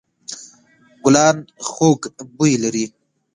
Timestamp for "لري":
2.63-2.85